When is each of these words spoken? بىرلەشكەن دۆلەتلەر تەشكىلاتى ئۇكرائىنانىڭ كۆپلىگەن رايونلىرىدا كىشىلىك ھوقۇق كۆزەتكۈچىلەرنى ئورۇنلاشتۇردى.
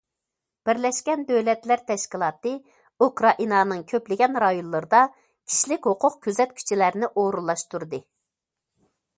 بىرلەشكەن 0.67 1.25
دۆلەتلەر 1.31 1.83
تەشكىلاتى 1.91 2.53
ئۇكرائىنانىڭ 3.07 3.83
كۆپلىگەن 3.91 4.39
رايونلىرىدا 4.45 5.03
كىشىلىك 5.27 5.89
ھوقۇق 5.93 6.19
كۆزەتكۈچىلەرنى 6.25 7.13
ئورۇنلاشتۇردى. 7.15 8.05